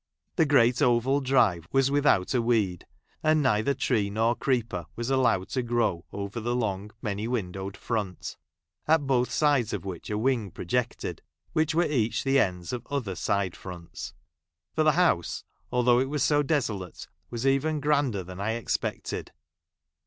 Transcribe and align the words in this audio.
The 0.35 0.47
great 0.47 0.81
oval 0.81 1.19
drive 1.21 1.67
was 1.71 1.91
without 1.91 2.33
a. 2.33 2.41
weed; 2.41 2.87
and 3.21 3.43
neither 3.43 3.75
tree 3.75 4.09
nor 4.09 4.35
creeper 4.35 4.87
was 4.95 5.11
allowed 5.11 5.49
to 5.49 5.61
grow 5.61 6.05
over 6.11 6.39
the 6.39 6.55
long, 6.55 6.89
many 7.03 7.27
windowed 7.27 7.77
front; 7.77 8.35
at 8.87 9.05
both 9.05 9.29
sides 9.29 9.73
of 9.73 9.85
which 9.85 10.09
a 10.09 10.17
wing 10.17 10.49
projected, 10.49 11.21
which 11.53 11.75
were 11.75 11.85
each 11.85 12.23
the 12.23 12.39
ends 12.39 12.73
of 12.73 12.87
other 12.89 13.13
side 13.13 13.55
fronts; 13.55 14.15
for 14.73 14.83
the 14.83 14.93
house, 14.93 15.43
although 15.71 15.99
it 15.99 16.09
was 16.09 16.23
so 16.23 16.41
desolate, 16.41 17.07
| 17.17 17.29
was 17.29 17.45
even 17.45 17.79
grander 17.79 18.23
than 18.23 18.39
I 18.41 18.53
expected. 18.53 19.31